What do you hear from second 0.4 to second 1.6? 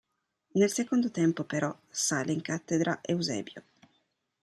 Nel secondo tempo,